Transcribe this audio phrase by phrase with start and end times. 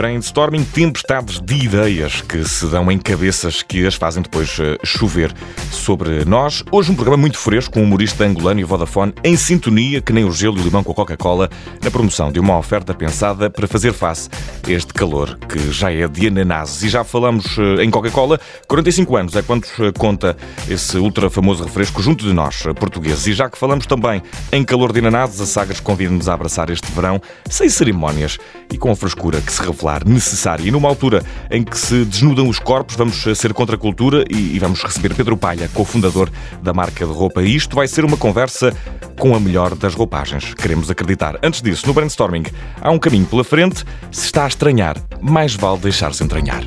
[0.00, 5.30] Brainstorming, tempestades de ideias que se dão em cabeças que as fazem depois eh, chover
[5.70, 6.64] sobre nós.
[6.72, 10.24] Hoje um programa muito fresco, com um humorista angolano e Vodafone em sintonia, que nem
[10.24, 11.50] o gelo e o limão com a Coca-Cola,
[11.84, 14.30] na promoção de uma oferta pensada para fazer face
[14.66, 16.82] a este calor que já é de ananases.
[16.82, 20.34] E já falamos eh, em Coca-Cola, 45 anos é quanto eh, conta
[20.66, 23.26] esse ultra famoso refresco junto de nós, portugueses.
[23.26, 26.90] E já que falamos também em calor de ananases, a Sagres convida-nos a abraçar este
[26.90, 28.38] verão sem cerimónias
[28.72, 29.60] e com a frescura que se
[30.06, 30.66] necessária.
[30.66, 34.58] E numa altura em que se desnudam os corpos, vamos ser contra a cultura e
[34.58, 36.30] vamos receber Pedro Palha, cofundador
[36.62, 37.42] da marca de roupa.
[37.42, 38.74] E isto vai ser uma conversa
[39.18, 40.54] com a melhor das roupagens.
[40.54, 41.38] Queremos acreditar.
[41.42, 42.44] Antes disso, no brainstorming,
[42.80, 43.84] há um caminho pela frente.
[44.10, 46.64] Se está a estranhar, mais vale deixar-se entranhar.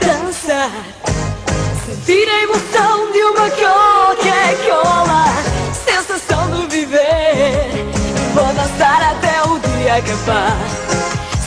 [0.00, 0.70] Dançar,
[1.86, 3.50] sentir a emoção de uma
[9.96, 10.58] acabar,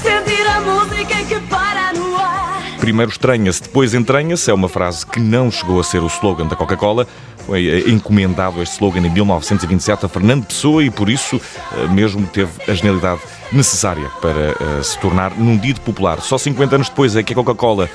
[0.02, 2.64] sentir a música que para no ar.
[2.80, 6.56] Primeiro estranha-se, depois entranha-se é uma frase que não chegou a ser o slogan da
[6.56, 7.06] Coca-Cola.
[7.46, 11.40] Foi eh, encomendado este slogan em 1927 a Fernando Pessoa e por isso
[11.78, 16.20] eh, mesmo teve a genialidade necessária para uh, se tornar num dito popular.
[16.22, 17.90] Só 50 anos depois é que a Coca-Cola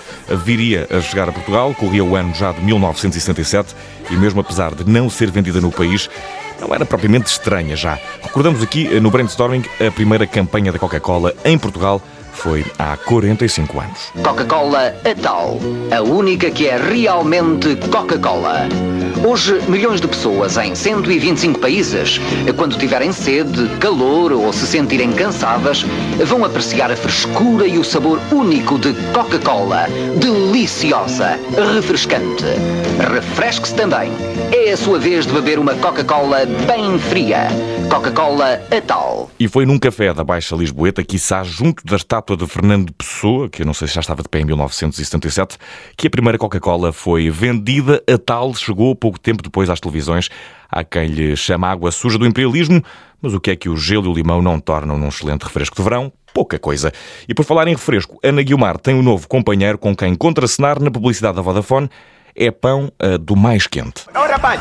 [0.45, 3.75] viria a chegar a Portugal, corria o ano já de 1977
[4.11, 6.09] e mesmo apesar de não ser vendida no país,
[6.61, 7.99] não era propriamente estranha já.
[8.23, 12.01] Recordamos aqui no brainstorming a primeira campanha da Coca-Cola em Portugal
[12.35, 14.13] foi há 45 anos.
[14.23, 15.59] Coca-Cola Atal,
[15.97, 18.69] a única que é realmente Coca-Cola.
[19.27, 22.21] Hoje, milhões de pessoas em 125 países,
[22.57, 25.87] quando tiverem sede, calor ou se sentirem cansadas,
[26.27, 29.87] vão apreciar a frescura e o sabor único de Coca-Cola.
[30.19, 31.39] Deliciosa,
[31.75, 32.45] refrescante.
[33.13, 34.11] Refresque-se também.
[34.53, 37.49] É a sua vez de beber uma Coca-Cola bem fria.
[37.89, 39.31] Coca-Cola Atal.
[39.39, 43.61] E foi num café da Baixa Lisboeta, quiçá junto da estátua de Fernando Pessoa, que
[43.61, 45.59] eu não sei se já estava de pé em 1977,
[45.97, 48.03] que a primeira Coca-Cola foi vendida.
[48.11, 50.31] A tal chegou pouco tempo depois às televisões.
[50.71, 52.83] Há quem lhe chama água suja do imperialismo,
[53.21, 55.77] mas o que é que o gelo e o limão não tornam num excelente refresco
[55.77, 56.11] de verão?
[56.33, 56.91] Pouca coisa.
[57.29, 60.91] E por falar em refresco, Ana Guilmar tem um novo companheiro com quem contracenar na
[60.91, 61.91] publicidade da Vodafone.
[62.35, 64.07] É pão uh, do mais quente.
[64.15, 64.61] Ô rapaz,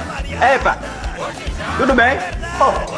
[0.54, 0.78] epa,
[1.78, 2.18] tudo bem?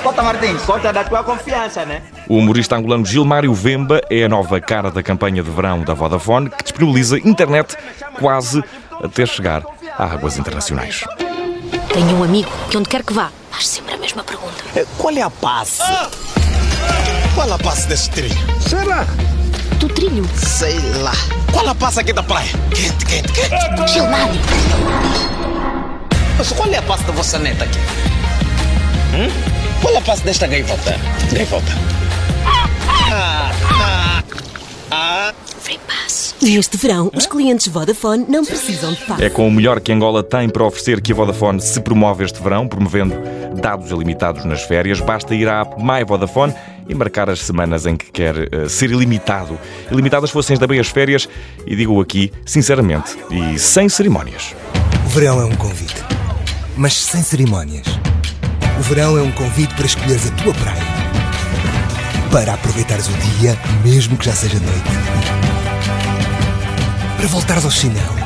[0.04, 2.02] Cota Martins, conta da tua confiança, né?
[2.28, 6.50] O humorista angolano Gilmário Vemba é a nova cara da campanha de verão da Vodafone
[6.50, 7.76] que disponibiliza internet
[8.20, 8.64] quase
[9.04, 9.64] até chegar
[9.98, 11.04] a águas internacionais.
[11.94, 14.64] Tenho um amigo que onde quer que vá, faz sempre a mesma pergunta.
[14.98, 15.82] Qual é a passe?
[17.34, 18.36] Qual é a passe deste trilho?
[18.60, 19.06] Sei lá.
[19.80, 20.26] Do trilho?
[20.36, 21.14] Sei lá.
[21.52, 22.50] Qual é a passe aqui da praia?
[22.70, 23.92] Quente, quente, quente.
[23.92, 24.40] Gilmário.
[26.38, 27.80] Mas qual é a passe da vossa neta aqui?
[29.16, 29.55] Hum?
[29.86, 31.00] Qual a passe desta gaivota?
[31.32, 31.72] Gaivota.
[32.44, 34.24] Ah, ah,
[34.90, 35.34] ah.
[35.86, 36.34] Pass.
[36.42, 39.24] Neste verão, os clientes Vodafone não precisam de passe.
[39.24, 42.42] É com o melhor que Angola tem para oferecer que a Vodafone se promove este
[42.42, 43.14] verão, promovendo
[43.62, 45.00] dados ilimitados nas férias.
[45.00, 46.56] Basta ir à app My Vodafone
[46.90, 49.60] e marcar as semanas em que quer uh, ser ilimitado.
[49.92, 51.30] Ilimitadas fossem também as férias,
[51.64, 54.56] e digo aqui, sinceramente, e sem cerimónias.
[55.06, 56.04] O verão é um convite,
[56.76, 57.86] mas sem cerimónias.
[58.78, 60.84] O verão é um convite para escolheres a tua praia.
[62.30, 64.90] Para aproveitares o dia, mesmo que já seja noite.
[67.16, 68.26] Para voltares aos chinelos.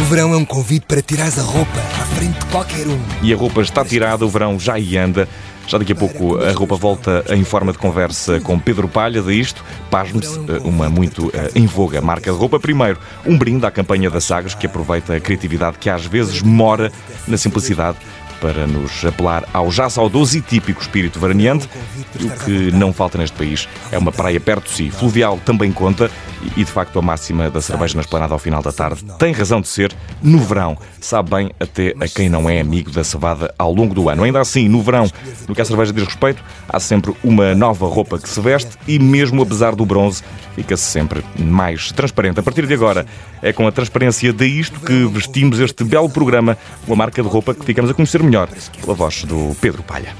[0.00, 2.98] O verão é um convite para tirares a roupa à frente de qualquer um.
[3.22, 5.28] E a roupa está tirada, o verão já aí anda.
[5.66, 9.38] Já daqui a pouco a roupa volta em forma de conversa com Pedro Palha de
[9.38, 9.62] isto.
[9.90, 12.58] Pasme-se, uma muito eh, em voga marca de roupa.
[12.58, 16.90] Primeiro, um brinde à campanha da Sagres que aproveita a criatividade que às vezes mora
[17.28, 17.98] na simplicidade
[18.40, 21.68] para nos apelar ao já saudoso e típico espírito veraneante.
[22.18, 24.90] E o que não falta neste país é uma praia perto de si.
[24.90, 26.10] Fluvial também conta
[26.56, 29.60] e, de facto, a máxima da cerveja na esplanada ao final da tarde tem razão
[29.60, 30.76] de ser no verão.
[31.00, 34.24] Sabe bem até a quem não é amigo da cevada ao longo do ano.
[34.24, 35.10] Ainda assim, no verão,
[35.46, 38.98] no que a cerveja diz respeito, há sempre uma nova roupa que se veste e,
[38.98, 40.22] mesmo apesar do bronze,
[40.54, 42.40] fica-se sempre mais transparente.
[42.40, 43.06] A partir de agora,
[43.42, 47.54] é com a transparência de isto que vestimos este belo programa, uma marca de roupa
[47.54, 48.29] que ficamos a conhecer melhor
[48.80, 50.14] pela voz do Pedro Palha.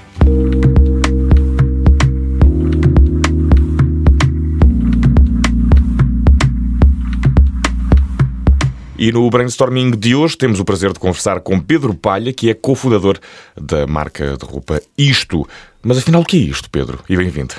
[8.99, 12.55] E no brainstorming de hoje temos o prazer de conversar com Pedro Palha, que é
[12.55, 13.19] cofundador
[13.57, 15.49] da marca de roupa Isto.
[15.81, 16.99] Mas afinal, o que é isto, Pedro?
[17.09, 17.55] E bem-vindo.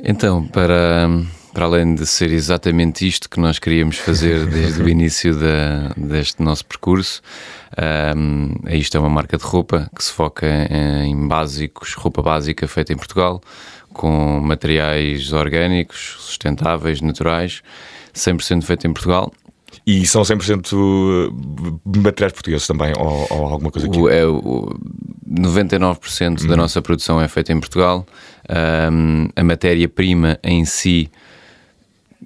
[0.00, 1.10] Então, para,
[1.52, 6.42] para além de ser exatamente isto que nós queríamos fazer desde o início da, deste
[6.42, 7.22] nosso percurso,
[8.16, 10.46] um, isto é uma marca de roupa que se foca
[11.04, 13.40] em básicos, roupa básica feita em Portugal,
[13.92, 17.62] com materiais orgânicos, sustentáveis, naturais,
[18.14, 19.32] 100% feito em Portugal
[19.86, 23.98] e são 100% eh, materiais portugueses também, ou, ou alguma coisa aqui?
[23.98, 24.74] O, é, o
[25.28, 26.56] 99% da uhum.
[26.56, 28.06] nossa produção é feita em Portugal.
[28.92, 31.10] Um, a matéria-prima em si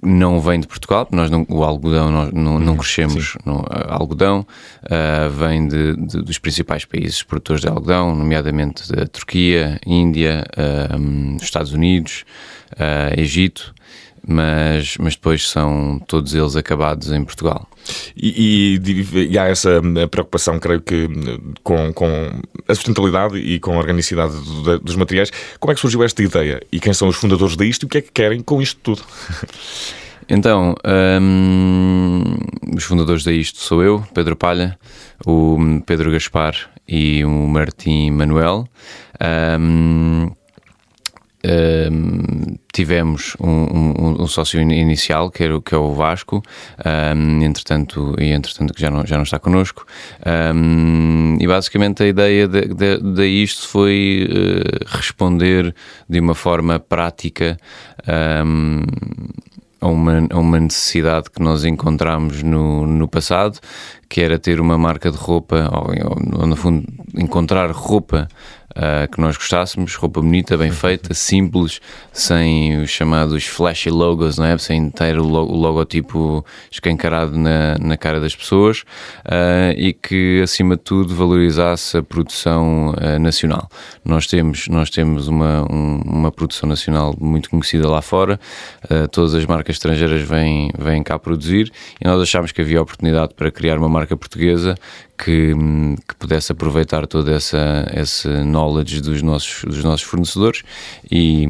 [0.03, 2.77] não vem de Portugal, nós não, o algodão nós não, não uhum.
[2.77, 4.45] crescemos no algodão,
[4.83, 11.37] uh, vem de, de, dos principais países produtores de algodão, nomeadamente da Turquia, Índia, uh,
[11.41, 12.25] Estados Unidos,
[12.73, 13.73] uh, Egito
[14.27, 17.67] mas, mas depois são todos eles acabados em Portugal.
[18.15, 22.31] E, e, e há essa hum, preocupação, creio que, hum, com, com
[22.67, 25.31] a sustentabilidade e com a organicidade do, dos materiais.
[25.59, 26.61] Como é que surgiu esta ideia?
[26.71, 29.03] E quem são os fundadores disto e o que é que querem com isto tudo?
[30.29, 30.73] Então,
[31.21, 32.23] hum,
[32.75, 34.79] os fundadores disto sou eu, Pedro Palha,
[35.25, 36.55] o Pedro Gaspar
[36.87, 38.65] e o Martim Manuel.
[39.59, 40.31] Hum,
[41.45, 46.41] um, tivemos um, um, um, sócio inicial que, era, que é o Vasco,
[47.41, 49.85] entretanto, e entretanto que já não, já não está connosco,
[51.39, 55.75] e basicamente a ideia de, de, de isto foi uh, responder
[56.09, 57.57] de uma forma prática
[59.83, 63.59] a uma, a uma necessidade que nós encontramos no, no passado,
[64.07, 68.29] que era ter uma marca de roupa, ou, ou no fundo encontrar roupa
[68.75, 71.79] uh, que nós gostássemos, roupa bonita, bem feita, simples,
[72.11, 74.57] sem os chamados flashy logos, não é?
[74.57, 78.81] sem ter o, logotipo escancarado na, na cara das pessoas
[79.25, 83.69] uh, e que, acima de tudo, valorizasse a produção uh, nacional.
[84.03, 88.39] Nós temos, nós temos uma, um, uma produção nacional muito conhecida lá fora,
[89.11, 91.71] todas as marcas estrangeiras vêm, vêm cá produzir
[92.01, 94.75] e nós achámos que havia oportunidade para criar uma marca portuguesa
[95.17, 95.53] que,
[96.07, 98.27] que pudesse aproveitar toda essa esse
[98.63, 100.63] knowledge dos nossos, dos nossos fornecedores
[101.11, 101.47] e,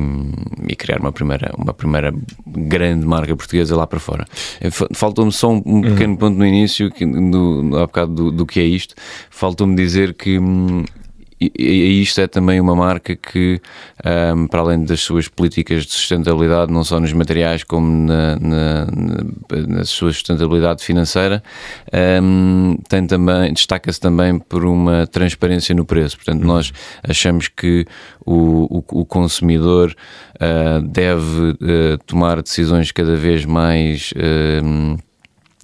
[0.67, 2.13] e criar uma primeira, uma primeira
[2.45, 4.25] grande marca portuguesa lá para fora.
[4.59, 6.17] Eh, faltou-me só um, um pequeno uhum.
[6.17, 8.95] ponto no início, que, do, há bocado do, do que é isto,
[9.29, 10.39] faltou-me dizer que
[11.45, 13.61] hum, e, isto é também uma marca que,
[14.35, 18.87] um, para além das suas políticas de sustentabilidade, não só nos materiais como na, na,
[19.67, 21.43] na sua sustentabilidade financeira,
[22.21, 26.17] um, tem também destaca-se também por uma transparência no preço.
[26.17, 26.71] Portanto, nós
[27.03, 27.85] achamos que
[28.25, 29.95] o, o, o consumidor
[30.35, 34.97] uh, deve uh, tomar decisões cada vez mais uh,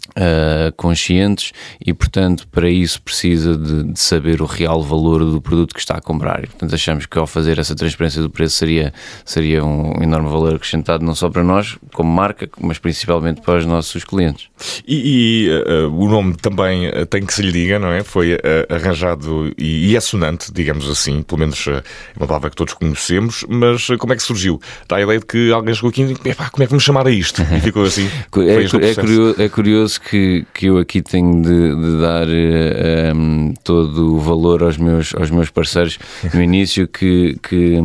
[0.09, 1.51] Uh, conscientes
[1.85, 5.95] e, portanto, para isso precisa de, de, saber o real valor do produto que está
[5.95, 6.43] a comprar.
[6.43, 10.55] E, portanto, achamos que ao fazer essa transparência do preço seria, seria um enorme valor
[10.55, 14.47] acrescentado, não só para nós, como marca, mas principalmente para os nossos clientes.
[14.87, 18.03] E, e uh, o nome também uh, tem que se lhe diga, não é?
[18.03, 18.37] Foi
[18.69, 21.83] arranjado e, e, é sonante, digamos assim, pelo menos é
[22.17, 24.59] uma palavra que todos conhecemos, mas como é que surgiu?
[24.87, 27.11] Dá a ideia de que alguém chegou aqui e como é que vamos chamar a
[27.11, 27.41] isto?
[27.41, 28.09] E ficou assim.
[28.47, 33.53] é, é, curioso, é curioso que que, eu aqui tenho de, de dar um, ehm,
[33.63, 35.97] todo o valor aos meus, aos meus parceiros
[36.33, 37.79] no início que, que,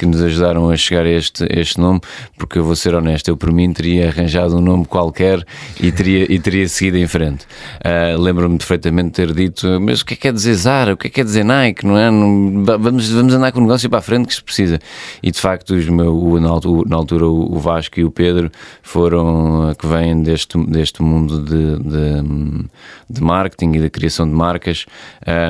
[0.00, 2.00] que nos ajudaram a chegar a este, este nome,
[2.38, 5.44] porque eu vou ser honesto, eu por mim teria arranjado um nome qualquer
[5.78, 7.44] e teria, e teria seguido em frente.
[7.84, 10.94] Uh, Lembro-me perfeitamente ter dito, mas o que é que quer dizer Zara?
[10.94, 11.84] O que é que quer dizer Nike?
[11.84, 12.10] Não é?
[12.10, 14.78] Não, vamos, vamos andar com o negócio para a frente que se precisa.
[15.22, 18.50] E de facto, os meu, na, altura, na altura o Vasco e o Pedro
[18.82, 22.68] foram que vêm deste, deste mundo de, de,
[23.10, 24.86] de marketing e da criação de marcas.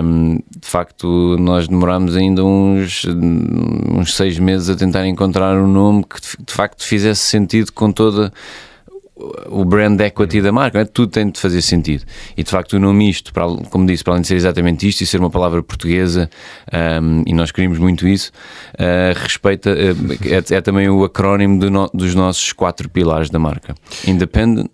[0.03, 6.05] Um, de facto, nós demorámos ainda uns, uns seis meses a tentar encontrar um nome
[6.05, 8.33] que de facto fizesse sentido com toda
[9.49, 10.85] o brand equity da marca, é?
[10.85, 12.05] tudo tem de fazer sentido.
[12.37, 15.03] E de facto o nome isto, para, como disse, para além de ser exatamente isto
[15.03, 16.31] e ser uma palavra portuguesa,
[17.03, 18.33] um, e nós queríamos muito isso,
[18.75, 23.39] uh, respeita, uh, é, é, também o acrónimo do no, dos nossos quatro pilares da
[23.39, 23.75] marca:
[24.07, 24.71] Independent,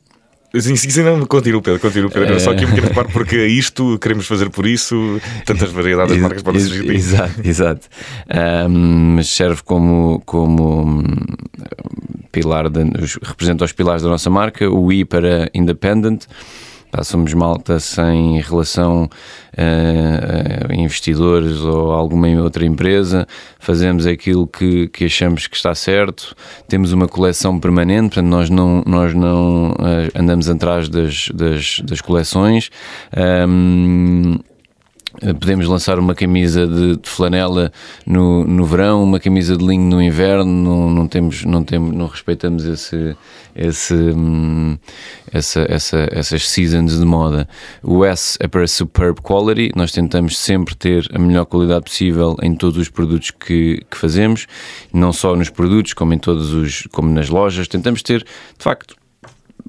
[0.61, 2.35] Sim, sim, sim, não, continua, Pedro, continua, Pedro.
[2.35, 2.39] É...
[2.39, 6.43] Só aqui um pequeno reparo, porque isto queremos fazer por isso, tantas variedades de marcas
[6.43, 6.91] podem surgir.
[6.91, 7.89] Exato, exato.
[8.69, 11.03] Um, mas serve como, como hum,
[12.33, 12.81] pilar, de,
[13.23, 16.25] representa os pilares da nossa marca, o I para Independent
[16.91, 19.09] Pá, somos malta sem relação
[20.69, 23.27] a investidores ou alguma outra empresa,
[23.59, 26.35] fazemos aquilo que, que achamos que está certo,
[26.69, 32.01] temos uma coleção permanente, portanto, nós não, nós não uh, andamos atrás das, das, das
[32.01, 32.71] coleções.
[33.17, 34.56] Um, Eh,
[35.41, 37.73] Podemos lançar uma camisa de, de flanela
[38.07, 42.07] no, no verão, uma camisa de linho no inverno, não, não temos, não temos, não
[42.07, 43.17] respeitamos esse,
[43.55, 44.77] esse, hum,
[45.33, 47.49] essa, essa, essas seasons de moda.
[47.83, 52.55] O S é para superb quality, nós tentamos sempre ter a melhor qualidade possível em
[52.55, 54.47] todos os produtos que, que fazemos,
[54.93, 58.95] não só nos produtos, como em todos os, como nas lojas, tentamos ter, de facto,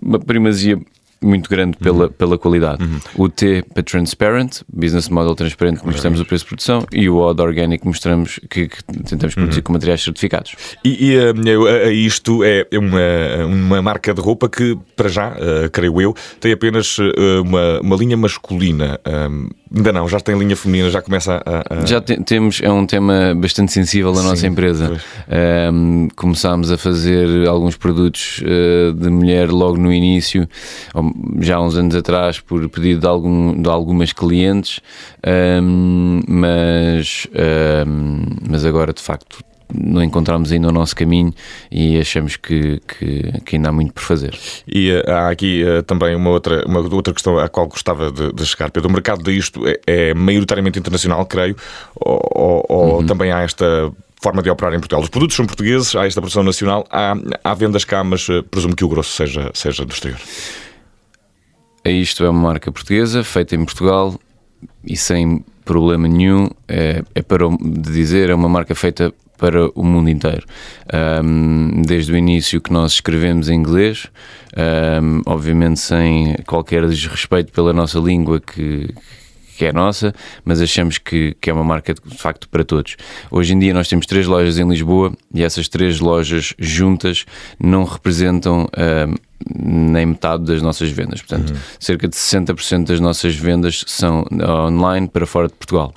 [0.01, 0.80] uma primazia
[1.21, 2.83] muito grande pela, pela qualidade.
[3.15, 7.17] O T para transparent, business model transparente, que mostramos o preço de produção, e o
[7.17, 10.55] Odd Organic que mostramos que, que tentamos produzir com materiais certificados.
[10.83, 16.01] E, e, eh, isto é uma, uma marca de roupa que, para já, eh, creio
[16.01, 16.97] eu, tem apenas
[17.43, 19.00] uma, uma linha masculina.
[19.05, 21.81] Ahm, ainda não, já tem linha feminina, já começa a.
[21.81, 25.00] a- Já te- temos, é um tema bastante sensível da nossa empresa.
[25.29, 30.47] Ahm, começámos a fazer alguns produtos eh, de mulher logo no início,
[31.39, 34.79] já há uns anos atrás, por pedido de, algum, de algumas clientes,
[35.25, 39.39] ahm, mas, ahm, mas agora de facto
[39.74, 41.33] não encontramos ainda o nosso caminho
[41.71, 44.38] e achamos que, que, que ainda há muito por fazer.
[44.67, 48.31] E eh, há aqui eh, também uma outra, uma outra questão à qual gostava de,
[48.33, 48.71] de chegar.
[48.71, 51.55] Pedro, o mercado disto é, é maioritariamente internacional, creio,
[51.95, 55.01] ou, ou- ou também há esta forma de operar em Portugal?
[55.03, 58.75] Os produtos são portugueses, há esta produção nacional, há, há vendas cá, mas eh, presumo
[58.75, 60.19] que o grosso seja, seja do exterior.
[61.86, 64.19] A Isto é uma marca portuguesa, feita em Portugal
[64.83, 66.50] e sem problema nenhum.
[66.67, 70.46] É, é para dizer, é uma marca feita para o mundo inteiro.
[70.91, 74.08] Ahm, desde o início que nós escrevemos em inglês,
[74.56, 78.94] ahm, obviamente sem qualquer desrespeito pela nossa língua que
[79.58, 80.13] que é nossa,
[80.46, 82.96] mas achamos que, que é uma marca de facto para todos.
[83.32, 87.25] Hoje em dia nós temos três lojas em Lisboa e essas três lojas juntas
[87.60, 88.70] não representam
[89.56, 91.22] nem metade das nossas vendas.
[91.22, 94.25] Portanto, cerca de 60% das nossas vendas são
[94.67, 95.91] online para fora de Portugal.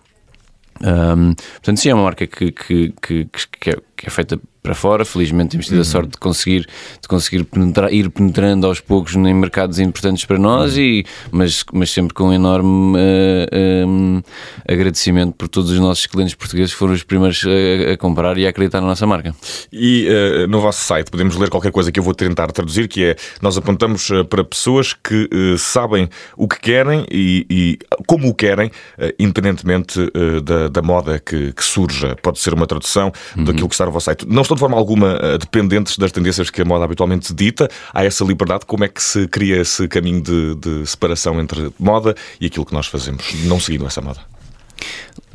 [0.83, 3.29] Ahm, portanto, sim, é uma marca que, que, que,
[3.61, 5.05] que é, que é feita para fora.
[5.05, 6.67] Felizmente temos tido a sorte de conseguir,
[7.01, 11.91] de conseguir penetrar- ir penetrando aos poucos em mercados importantes para nós, e, mas, mas
[11.91, 14.23] sempre com um enorme eh, um,
[14.69, 18.47] agradecimento por todos os nossos clientes portugueses que foram os primeiros a, a comprar e
[18.47, 19.35] a acreditar na nossa marca.
[19.73, 23.05] E eh, no vosso site podemos ler qualquer coisa que eu vou tentar traduzir, que
[23.05, 28.29] é nós apontamos eh, para pessoas que eh, sabem o que querem e, e como
[28.29, 28.71] o querem,
[29.19, 29.99] independentemente
[30.45, 32.17] da, da moda que, que surja.
[32.23, 34.27] Pode ser uma tradução daquilo que está no vosso site.
[34.29, 37.69] Não estão de forma alguma eh, dependentes das tendências que a moda habitualmente dita.
[37.93, 38.67] Há essa liberdade.
[38.67, 42.73] Como é que se cria esse caminho de, de separação entre moda e aquilo que
[42.73, 44.21] nós fazemos, não seguindo essa moda?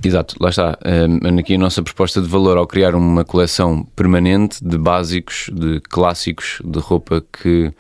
[0.04, 0.78] Exato, lá está.
[0.86, 5.80] Um, aqui a nossa proposta de valor ao criar uma coleção permanente de básicos, de
[5.82, 7.72] clássicos, de roupa que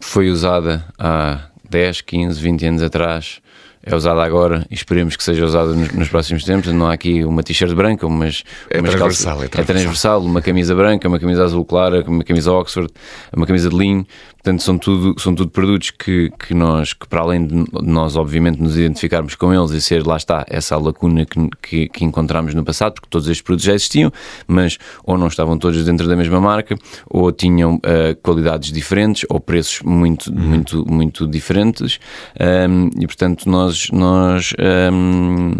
[0.00, 3.40] foi usada há 10, 15, 20 anos atrás,
[3.84, 6.72] é usada agora e esperemos que seja usada nos, nos próximos tempos.
[6.72, 10.22] Não há aqui uma t-shirt branca, umas, É umas transversal, calças- é transversal.
[10.22, 12.88] uma camisa branca, uma camisa azul clara, uma camisa Oxford,
[13.34, 14.06] uma camisa de linho.
[14.42, 18.60] Portanto, são tudo, são tudo produtos que, que nós, que para além de nós, obviamente,
[18.60, 22.64] nos identificarmos com eles e ser, lá está, essa lacuna que, que, que encontramos no
[22.64, 24.10] passado, porque todos estes produtos já existiam,
[24.48, 26.76] mas ou não estavam todos dentro da mesma marca,
[27.08, 32.00] ou tinham ah, qualidades diferentes, ou preços muito, muito, muito diferentes.
[32.40, 33.88] Ahm, e, portanto, nós.
[33.92, 35.52] nós ahm,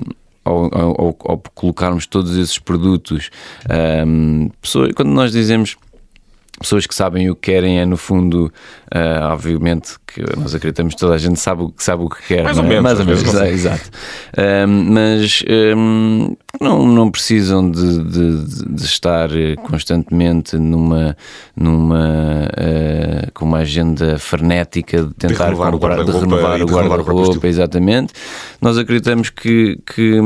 [0.44, 3.30] ao, ao- ao- colocarmos todos esses produtos,
[3.70, 5.76] ahm, pessoas, quando nós dizemos
[6.62, 8.50] pessoas que sabem o que querem é no fundo
[8.90, 12.22] ah, obviamente que nós acreditamos que toda a gente sabe o que sabe o que
[12.26, 12.68] quer Mais ou é?
[12.68, 13.50] menos, mais ou menos sei.
[13.50, 13.90] exato
[14.36, 21.16] Ahm, mas ahm, não, não precisam de, de- de- estar eh, constantemente numa
[21.56, 22.48] numa
[23.62, 28.12] agenda frenética de tentar renovar o comprar, de renovar o de guarda-roupa exatamente
[28.60, 30.16] nós acreditamos que, que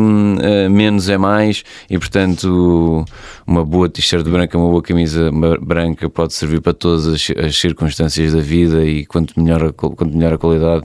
[0.43, 3.05] eh, menos é mais e portanto
[3.47, 8.33] uma boa t-shirt branca uma boa camisa branca pode servir para todas as, as circunstâncias
[8.33, 10.85] da vida e quanto melhor a, quanto melhor a qualidade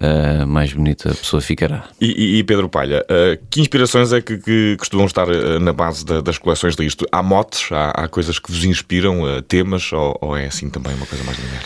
[0.00, 4.38] eh, mais bonita a pessoa ficará E, e- Pedro Palha, eh, que inspirações é que,
[4.38, 5.26] que costumam estar
[5.60, 7.04] na base da- das coleções disto?
[7.12, 7.70] Há motes?
[7.72, 9.92] Há, há coisas que vos inspiram, temas?
[9.92, 11.62] Ou, ou é assim também uma coisa mais linear?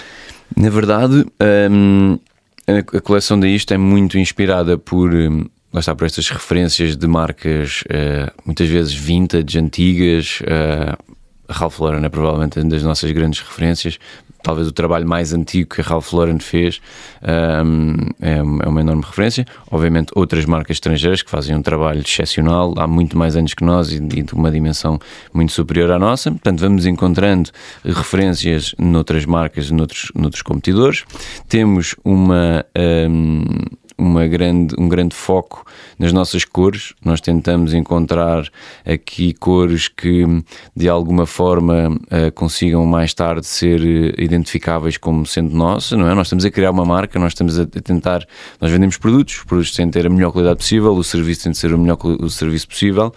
[0.56, 1.24] Na verdade,
[1.70, 2.18] hum,
[2.66, 6.96] a, a coleção da Isto é muito inspirada por, hum, lá está, por estas referências
[6.96, 10.40] de marcas eh, muitas vezes vintage, antigas.
[10.46, 10.96] a
[11.52, 13.98] Ralph Lauren é provavelmente uma das nossas grandes referências.
[14.42, 16.80] Talvez o trabalho mais antigo que a Ralph Lauren fez
[17.22, 17.62] é,
[18.42, 19.46] uma- é uma enorme referência.
[19.70, 23.92] Obviamente, outras marcas estrangeiras que fazem um trabalho excepcional há muito mais anos que nós
[23.92, 24.98] e, e de uma dimensão
[25.32, 26.30] muito superior à nossa.
[26.32, 27.50] Portanto, vamos encontrando
[27.84, 31.04] referências noutras marcas, noutros, noutros competidores.
[31.48, 32.64] Temos uma.
[33.08, 33.44] hum,
[34.02, 35.64] uma grande, um grande foco
[35.98, 36.92] nas nossas cores.
[37.04, 38.48] Nós tentamos encontrar
[38.84, 40.24] aqui cores que
[40.74, 43.80] de alguma forma uh, consigam mais tarde ser
[44.18, 46.14] identificáveis como sendo nossas, não é?
[46.14, 48.26] Nós estamos a criar uma marca, nós estamos a tentar,
[48.60, 51.52] nós vendemos produtos, os produtos têm de ter a melhor qualidade possível, o serviço tem
[51.52, 53.14] de ser o melhor o serviço possível,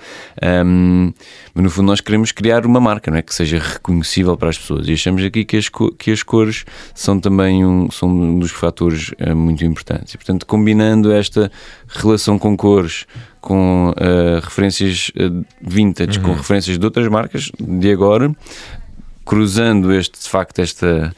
[0.66, 1.12] um,
[1.54, 3.22] mas no fundo nós queremos criar uma marca, não é?
[3.22, 7.20] Que seja reconhecível para as pessoas e achamos aqui que as, que as cores são
[7.20, 11.50] também um, são um dos fatores uh, muito importantes e portanto combinando esta
[11.88, 13.06] relação com cores
[13.40, 16.26] com uh, referências uh, vintage, uhum.
[16.26, 18.36] com referências de outras marcas de agora,
[19.24, 21.16] cruzando este de facto esta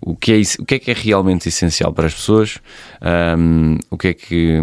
[0.00, 2.58] o que é, o que, é que é realmente essencial para as pessoas,
[3.36, 4.60] um, o que é que,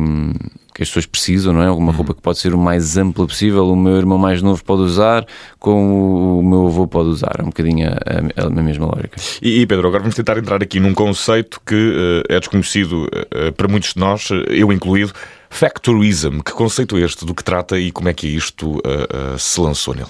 [0.76, 1.68] que, as pessoas precisam, não é?
[1.68, 4.82] Alguma roupa que pode ser o mais ampla possível, o meu irmão mais novo pode
[4.82, 5.26] usar,
[5.58, 7.38] como o meu avô pode usar.
[7.40, 9.18] É um bocadinho a, a, a mesma lógica.
[9.42, 13.54] E, e, Pedro, agora vamos tentar entrar aqui num conceito que uh, é desconhecido uh,
[13.54, 15.14] para muitos de nós, eu incluído.
[15.50, 17.26] Factorism, que conceito é este?
[17.26, 20.10] Do que trata e como é que isto uh, se lançou nele?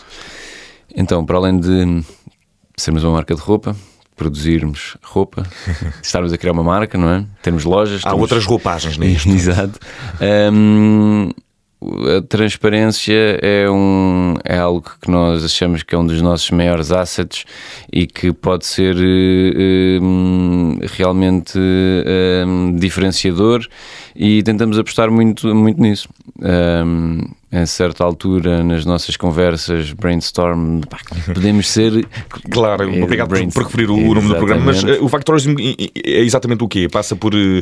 [0.95, 2.03] Então, para além de
[2.75, 3.75] sermos uma marca de roupa,
[4.15, 5.43] produzirmos roupa,
[6.01, 7.25] estarmos a criar uma marca, não é?
[7.41, 8.01] Temos lojas.
[8.05, 9.29] Há outras roupagens nisto.
[9.34, 9.79] Exato.
[10.51, 11.31] Um,
[12.18, 16.92] a transparência é, um, é algo que nós achamos que é um dos nossos maiores
[16.92, 17.46] assets
[17.92, 18.96] e que pode ser
[20.01, 23.68] um, realmente um, diferenciador
[24.15, 26.08] e tentamos apostar muito, muito nisso.
[26.42, 30.98] Um, a certa altura, nas nossas conversas, brainstorm, pá,
[31.34, 32.06] podemos ser.
[32.51, 36.63] Claro, obrigado por, por referir o nome do programa, mas uh, o Factorism é exatamente
[36.63, 36.88] o quê?
[36.89, 37.34] Passa por.
[37.34, 37.62] Uh,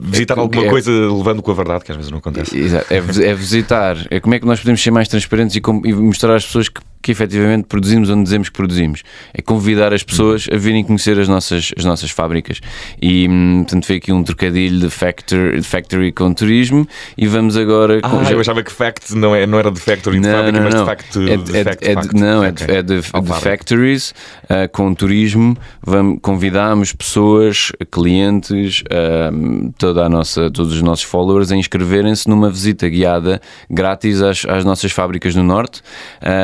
[0.00, 2.56] visitar é, alguma é, coisa levando com a verdade, que às vezes não acontece.
[2.90, 5.92] É, é, visitar, é como é que nós podemos ser mais transparentes e, com, e
[5.92, 9.02] mostrar às pessoas que que efetivamente produzimos onde dizemos que produzimos.
[9.32, 12.60] É convidar as pessoas a virem conhecer as nossas, as nossas fábricas.
[13.00, 17.56] E, hum, portanto, foi aqui um trocadilho de factory, de factory com turismo e vamos
[17.56, 18.00] agora...
[18.02, 18.32] Ah, já...
[18.32, 20.74] eu achava que fact não, é, não era de factory de não, fábrica, não, mas
[20.74, 22.14] de fact, é, de é, fact, é, fact.
[22.14, 24.10] Não, é, de, é de, de factories
[24.44, 25.56] uh, com turismo.
[25.82, 32.50] Vamos, convidamos pessoas, clientes, uh, toda a nossa, todos os nossos followers a inscreverem-se numa
[32.50, 35.82] visita guiada grátis às, às nossas fábricas no Norte.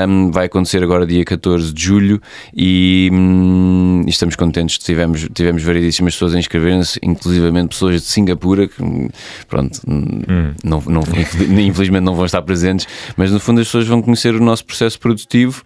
[0.09, 2.21] Um, vai acontecer agora dia 14 de julho
[2.55, 4.79] e, hum, estamos contentes.
[4.79, 9.11] Tivemos, tivemos variedíssimas pessoas a inscreverem-se, inclusivamente pessoas de Singapura, que
[9.49, 10.55] pronto, hum.
[10.65, 11.03] não, não,
[11.61, 14.99] infelizmente não vão estar presentes, mas no fundo as pessoas vão conhecer o nosso processo
[14.99, 15.63] produtivo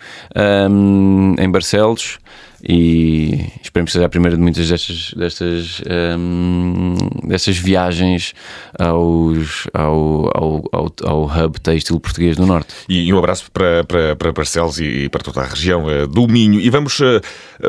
[0.70, 2.18] um, em Barcelos
[2.62, 5.82] e esperemos que seja a primeira de muitas destas, destas,
[6.18, 6.94] um,
[7.24, 8.34] destas viagens
[8.78, 12.74] aos, ao, ao, ao, ao, hub têxtil português do Norte.
[12.88, 16.60] E um abraço para, para, para Barcelos e para toda a região uh, do Minho.
[16.60, 17.20] E vamos uh,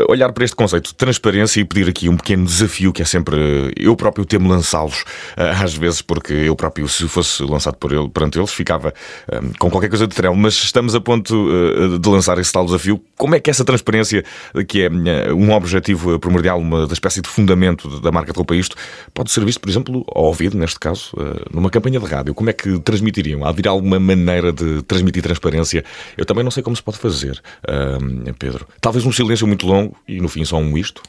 [0.10, 3.71] olhar para este conceito de transparência e pedir aqui um pequeno desafio que é sempre
[3.77, 5.04] eu próprio ter-me lançá-los,
[5.36, 8.93] às vezes, porque eu próprio, se fosse lançado por ele, perante eles, ficava
[9.60, 10.36] com qualquer coisa de trelo.
[10.36, 11.47] Mas estamos a ponto
[11.99, 13.01] de lançar esse tal desafio.
[13.17, 14.23] Como é que essa transparência
[14.67, 18.76] que é um objetivo primordial, uma da espécie de fundamento da marca de roupa isto,
[19.13, 22.34] pode ser visto, por exemplo, ao ouvido, neste caso, eh, numa campanha de rádio.
[22.34, 23.46] Como é que transmitiriam?
[23.46, 25.84] Haver alguma maneira de transmitir transparência?
[26.17, 28.67] Eu também não sei como se pode fazer, uh, Pedro.
[28.80, 31.02] Talvez um silêncio muito longo e no fim só um isto.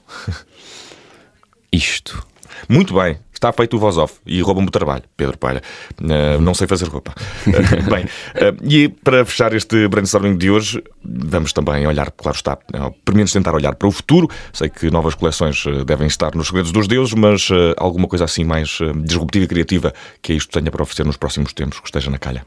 [1.72, 2.31] isto.
[2.68, 3.18] Muito bem.
[3.42, 5.60] Está feito o voz off e rouba-me o trabalho, Pedro Palha.
[6.00, 7.12] Uh, não sei fazer roupa.
[7.44, 12.54] Uh, bem, uh, e para fechar este brainstorming de hoje, vamos também olhar, claro está,
[12.54, 14.28] pelo menos tentar olhar para o futuro.
[14.52, 18.78] Sei que novas coleções devem estar nos segredos dos deuses, mas alguma coisa assim mais
[19.04, 22.46] disruptiva e criativa que isto tenha para oferecer nos próximos tempos, que esteja na calha.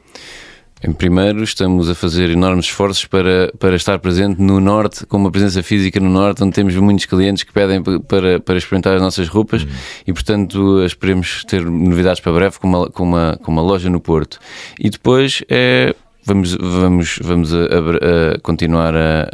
[0.84, 5.30] Em primeiro, estamos a fazer enormes esforços para, para estar presente no Norte, com uma
[5.30, 9.26] presença física no Norte, onde temos muitos clientes que pedem para, para experimentar as nossas
[9.26, 9.68] roupas uhum.
[10.06, 14.00] e, portanto, esperemos ter novidades para breve com uma, com uma, com uma loja no
[14.00, 14.38] Porto.
[14.78, 15.94] E depois é
[16.26, 19.28] vamos, vamos, vamos a, a, a continuar a,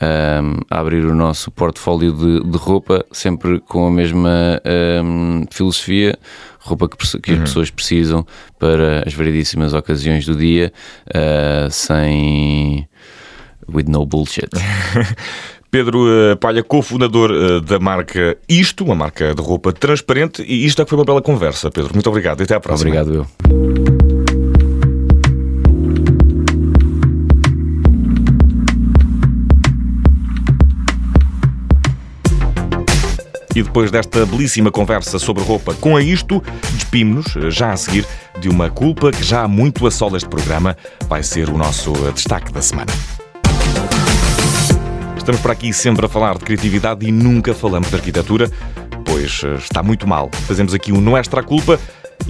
[0.00, 4.60] a, abrir o nosso portfólio de, de, roupa, sempre com a mesma
[5.04, 6.18] um, filosofia
[6.58, 7.38] roupa que, que uhum.
[7.38, 8.26] as pessoas precisam
[8.58, 10.72] para as variedíssimas ocasiões do dia,
[11.08, 12.88] uh, sem.
[13.72, 14.48] with no bullshit.
[15.70, 20.82] Pedro uh, Palha, cofundador uh, da marca Isto, uma marca de roupa transparente, e isto
[20.82, 21.94] é que foi uma bela conversa, Pedro.
[21.94, 22.90] Muito obrigado e até à próxima.
[22.90, 23.91] Obrigado, eu.
[33.62, 38.06] Depois desta belíssima conversa sobre roupa com a isto, despimos-nos já a seguir
[38.40, 40.76] de uma culpa que já há muito assola este programa.
[41.08, 42.92] Vai ser o nosso destaque da semana.
[45.16, 48.50] Estamos por aqui sempre a falar de criatividade e nunca falamos de arquitetura,
[49.04, 50.28] pois eh, está muito mal.
[50.48, 51.78] Fazemos aqui um Não Extra Culpa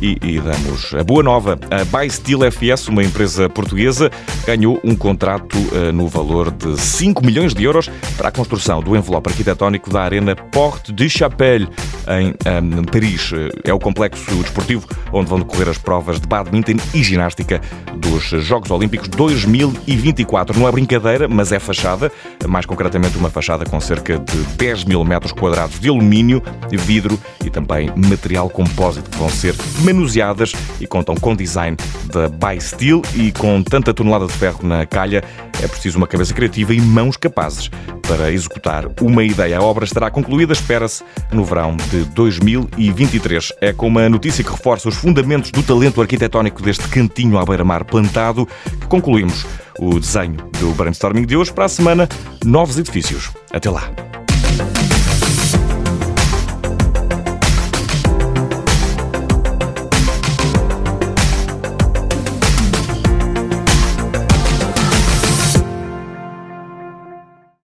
[0.03, 1.59] e, e, damos a boa nova.
[1.71, 4.11] A Bysteel FS, uma empresa portuguesa,
[4.45, 8.97] ganhou um contrato uh, no valor de 5 milhões de euros para a construção do
[8.97, 11.69] envelope arquitetónico da Arena Porte de Chapelle,
[12.09, 12.35] em
[12.79, 13.31] um, Paris.
[13.63, 17.61] É o complexo desportivo onde vão decorrer as provas de badminton e ginástica
[17.97, 20.59] dos Jogos Olímpicos 2024.
[20.59, 22.11] Não é brincadeira, mas é fachada,
[22.49, 27.51] mais concretamente uma fachada com cerca de 10 mil metros quadrados de alumínio, vidro e
[27.51, 29.55] também material compósito que vão ser
[29.93, 31.77] manuseadas e contam com design
[32.07, 35.23] da Bysteel e com tanta tonelada de ferro na calha
[35.63, 37.71] é preciso uma cabeça criativa e mãos capazes
[38.07, 39.59] para executar uma ideia.
[39.59, 43.53] A obra estará concluída, espera-se, no verão de 2023.
[43.61, 47.85] É com uma notícia que reforça os fundamentos do talento arquitetónico deste cantinho à beira-mar
[47.85, 48.47] plantado
[48.81, 49.47] que concluímos
[49.79, 51.53] o desenho do brainstorming de hoje.
[51.53, 52.09] Para a semana,
[52.45, 53.31] novos edifícios.
[53.53, 53.91] Até lá.